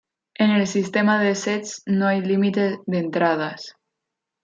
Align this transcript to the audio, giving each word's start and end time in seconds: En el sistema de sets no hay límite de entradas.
En 0.33 0.49
el 0.49 0.65
sistema 0.65 1.21
de 1.21 1.35
sets 1.35 1.83
no 1.85 2.07
hay 2.07 2.21
límite 2.21 2.79
de 2.87 2.97
entradas. 2.97 3.75